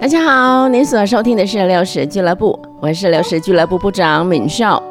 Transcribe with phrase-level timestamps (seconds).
[0.00, 4.82] 大家好，您所收听的是六十俱乐部，我是六十俱乐部部长敏少。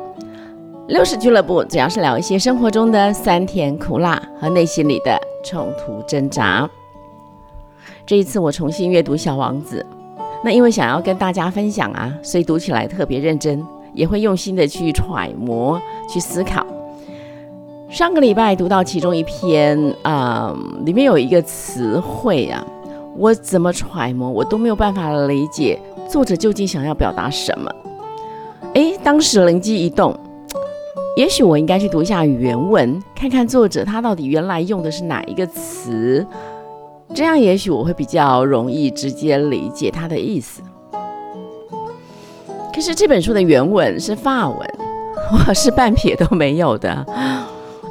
[0.88, 6.70] 六十俱乐部主要是聊一些生活中的酸甜苦辣和内心里的冲突挣扎。
[8.06, 9.84] 这一次我重新阅读《小王子》，
[10.44, 13.66] 那因为想要跟大家分享啊，所以读起来特别认真，
[13.96, 16.64] 也会用心的去揣摩、去思考。
[17.90, 20.56] 上个礼拜读到其中一篇啊，
[20.86, 22.64] 里面有一个词汇啊。
[23.20, 27.70] 我怎么揣摩，我都没有办法理解作者究竟想要表达什么。
[28.76, 30.18] 诶，当时灵机一动，
[31.18, 36.26] 也许我应该去读一下原文，看看作者他到底原来用的是哪一个词，
[37.14, 40.62] 这样也许我会比较容易直接理解他的意思。
[42.74, 44.60] 可是这本书的原文是法文，
[45.46, 47.06] 我是半撇都没有的。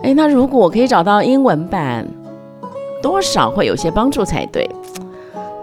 [0.02, 2.08] 诶，那如果我可以找到英文版，
[3.02, 4.66] 多少会有些帮助才对。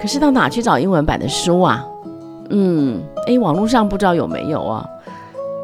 [0.06, 1.84] 可是到哪去找英文版的书啊？
[2.52, 4.88] 嗯，诶，网络上不知道有没有啊，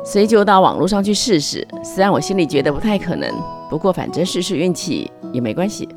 [0.03, 1.65] 所以就到网络上去试试。
[1.83, 3.31] 虽然我心里觉得不太可能，
[3.69, 5.87] 不过反正试试运气也没关系。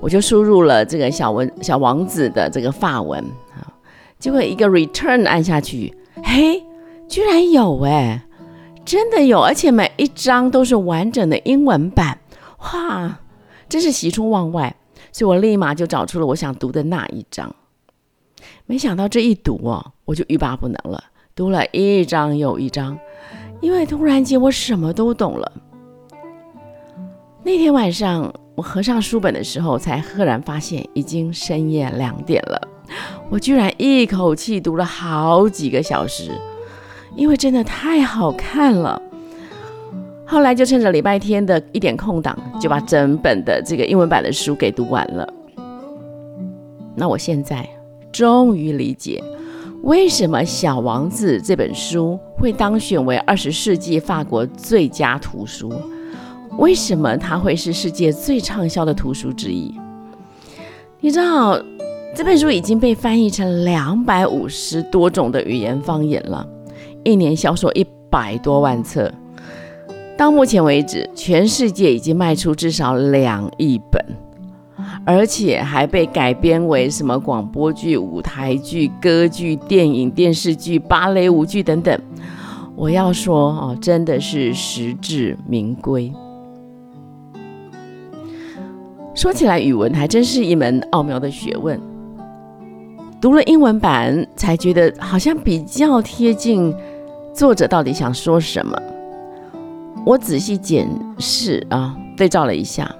[0.00, 3.22] 我就输入了这个小文小王子的这个法文
[3.54, 3.68] 啊，
[4.18, 5.94] 结果一个 return 按下去，
[6.24, 6.64] 嘿，
[7.06, 8.22] 居然有哎，
[8.82, 12.16] 真的有，而且每一张都是完整的英文版，
[12.60, 13.18] 哇，
[13.68, 14.74] 真是喜出望外。
[15.10, 17.54] 所以我立马就找出了我想读的那一章，
[18.66, 21.02] 没想到这一读哦，我就欲罢不能了，
[21.34, 22.98] 读了一章又一章，
[23.60, 25.52] 因为突然间我什么都懂了。
[27.44, 32.68] 那天晚上我合上书本的时候，才赫然发现已经深夜两点了，
[33.30, 36.30] 我居然一口气读了好几个小时，
[37.16, 39.02] 因为真的太好看了。
[40.32, 45.30] 后来就趁着礼拜天的一点空档，就把整本的这个英文版的书给读完了。
[46.96, 47.68] 那我现在
[48.10, 49.22] 终于理解，
[49.82, 55.70] 为什么《小王子》这本书会当选为二十世纪法国最佳图书，
[56.56, 59.78] 为什么它会是世界最畅销的图书之一。
[61.00, 61.62] 你知道，
[62.16, 66.48] 这本书已经被翻译成两百五十多种的语言方言了，
[67.04, 69.12] 一年销售一百多万册。
[70.16, 74.00] 到目前为止，全世界已经卖出至少两亿本，
[75.04, 81.98] 而且还被改编为什么广播剧、舞台剧、歌剧、电影、电视剧、芭蕾舞剧等等。
[82.76, 86.12] 我要说哦，真的是实至名归。
[89.14, 91.80] 说起来，语文还真是一门奥妙的学问。
[93.20, 96.74] 读了英文版，才觉得好像比较贴近
[97.34, 98.76] 作者到底想说什么。
[100.04, 100.88] 我仔细检
[101.18, 102.92] 视啊，对照了一下，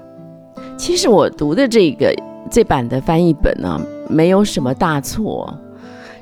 [0.76, 2.14] 其实我读的这个
[2.50, 5.52] 这版的翻译本呢，没有什么大错，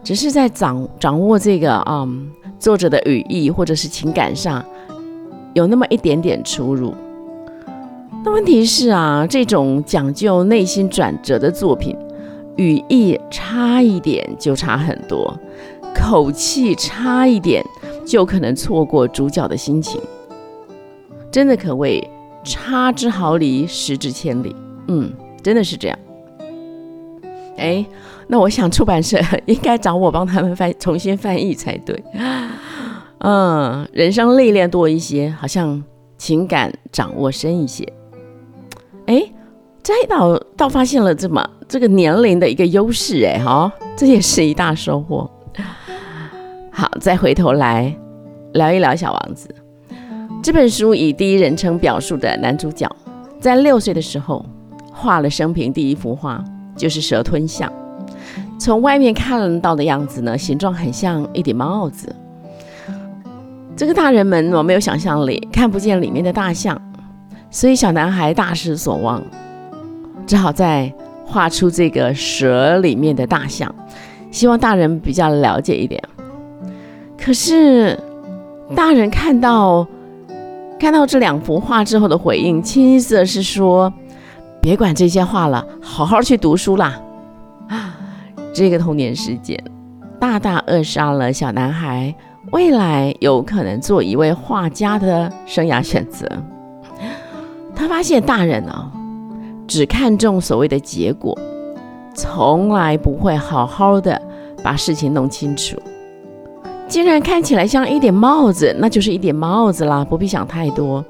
[0.02, 2.08] 只是在掌掌握这个啊
[2.58, 4.64] 作者的语义或者是情感上
[5.52, 6.94] 有那么一点点出入。
[8.24, 11.96] 那问题是啊，这种讲究内心转折的作品，
[12.56, 15.34] 语义差一点就差很多，
[15.94, 17.64] 口气差一点
[18.06, 20.00] 就可能错过主角的心情。
[21.30, 22.02] 真的可谓
[22.44, 24.54] 差之毫厘，失之千里。
[24.88, 25.98] 嗯，真的是这样。
[27.56, 27.84] 哎，
[28.26, 32.02] 那我想出版社应该找我帮他们翻重新翻译才对。
[33.18, 35.82] 嗯，人生历练多一些，好像
[36.16, 37.86] 情感掌握深一些。
[39.06, 39.22] 哎，
[39.82, 45.30] 这倒倒发现了这么这个年龄的一个优势，哎哈，这也是一大收获。
[46.72, 47.94] 好，再回头来
[48.54, 49.54] 聊一聊小王子。
[50.42, 52.90] 这本书以第一人称表述的男主角，
[53.38, 54.44] 在六岁的时候
[54.90, 56.42] 画了生平第一幅画，
[56.74, 57.70] 就是蛇吞象。
[58.58, 62.14] 从外面看到的样子呢，形状很像一顶帽子。
[63.76, 66.80] 这个大人们我没有想象力，看不见里面的大象，
[67.50, 69.22] 所以小男孩大失所望，
[70.26, 70.90] 只好再
[71.26, 73.72] 画出这个蛇里面的大象，
[74.30, 76.02] 希望大人比较了解一点。
[77.18, 77.98] 可是
[78.74, 79.86] 大人看到。
[80.80, 83.92] 看到这两幅画之后的回应，清一色是说
[84.62, 86.98] ：“别管这些画了，好好去读书啦！”
[87.68, 87.94] 啊，
[88.54, 89.62] 这个童年事件
[90.18, 92.14] 大大扼杀了小男孩
[92.50, 96.26] 未来有可能做一位画家的生涯选择。
[97.76, 98.90] 他发现大人呢，
[99.68, 101.38] 只看重所谓的结果，
[102.14, 104.20] 从来不会好好的
[104.64, 105.76] 把事情弄清楚。
[106.90, 111.04] 既然看起来像一顶帽子，那就是一顶帽子啦，不必想太多。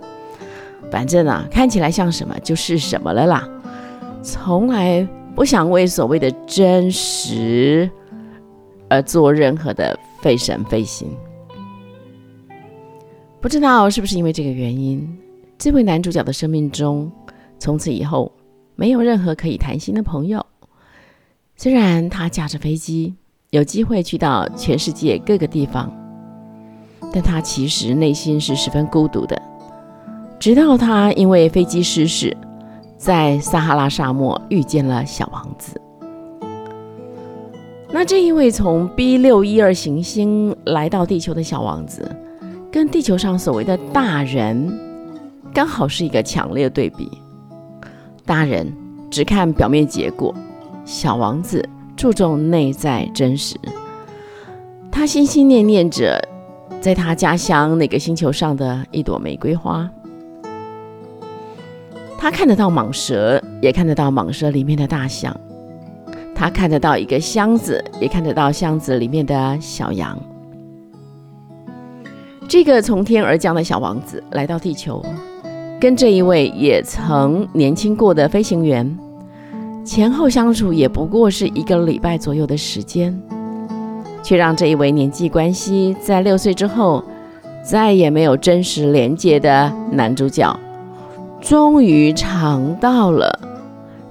[0.90, 3.48] 反正啊，看起来像什么就是什么了啦。
[4.22, 7.90] 从来不想为所谓的真实
[8.90, 11.08] 而做任何的费神费心。
[13.40, 15.18] 不知道是不是因为这个原因，
[15.56, 17.10] 这位男主角的生命中，
[17.58, 18.30] 从此以后
[18.76, 20.44] 没有任何可以谈心的朋友。
[21.56, 23.14] 虽然他驾着飞机
[23.50, 25.92] 有机会去到全世界各个地方，
[27.12, 29.40] 但他其实内心是十分孤独的。
[30.38, 32.36] 直到他因为飞机失事，
[32.96, 35.80] 在撒哈拉沙漠遇见了小王子。
[37.92, 42.08] 那这一位从 B 六一二行星来到地球的小王子，
[42.70, 44.72] 跟地球上所谓的大人，
[45.52, 47.10] 刚好是一个强烈对比。
[48.24, 48.72] 大人
[49.10, 50.32] 只看表面结果，
[50.84, 51.68] 小王子
[52.00, 53.54] 注重内在真实。
[54.90, 56.18] 他心心念念着，
[56.80, 59.86] 在他家乡那个星球上的一朵玫瑰花。
[62.16, 65.38] 他看得到蟒蛇，也看得到蟒蛇里面的大象。
[66.34, 70.18] 他看得到一个箱子，也看得到箱子里面的小羊。
[72.48, 75.04] 这个从天而降的小王子来到地球，
[75.78, 78.98] 跟这一位也曾年轻过的飞行员，
[79.84, 83.18] 前后相处也不过是一个礼拜左右的时间，
[84.22, 87.02] 却让这一位年纪关系在六岁之后
[87.64, 90.54] 再也没有真实连接的男主角。
[91.40, 93.40] 终于尝到了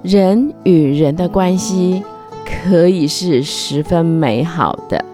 [0.02, 2.02] 人与人的关系
[2.44, 5.04] 可以是十分美好的。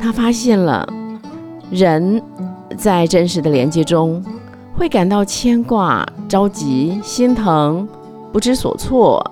[0.00, 0.86] 他发现了
[1.70, 2.20] 人
[2.76, 4.22] 在真实的连接中
[4.76, 7.88] 会感到牵挂、着急、心疼、
[8.36, 9.24] 不知所措，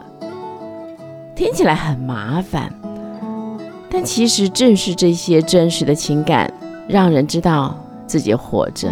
[1.37, 2.73] 听起来很麻烦，
[3.91, 6.51] 但其实正是这些真实的情感，
[6.89, 8.91] 让人知道自己活着。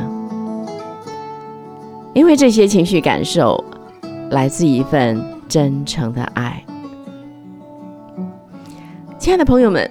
[2.13, 3.65] 因为这些情绪感受
[4.29, 5.19] 来自一份
[5.49, 6.63] 真诚的爱，
[9.19, 9.91] 亲爱的朋友们，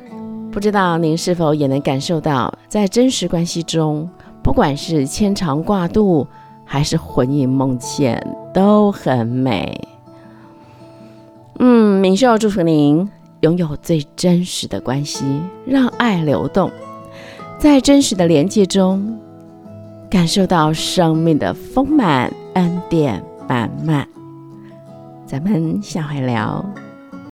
[0.52, 4.08] 不知道您是否也能感受到，在真实关系中，
[4.44, 6.28] 不管是牵肠挂肚
[6.64, 8.24] 还是魂萦梦牵，
[8.54, 9.88] 都很美。
[11.64, 13.08] 嗯，明秀祝福您
[13.42, 15.24] 拥有最真实的关系，
[15.64, 16.72] 让爱流动，
[17.60, 19.20] 在真实的连接中。
[20.10, 24.08] 感受到生命的丰满，恩典满满。
[25.28, 26.66] 咱们下回聊。